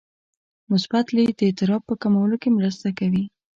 مثبت 0.71 1.05
لید 1.15 1.33
د 1.37 1.41
اضطراب 1.49 1.81
په 1.89 1.95
کمولو 2.01 2.35
کې 2.41 2.49
مرسته 2.57 2.87
کوي. 2.99 3.23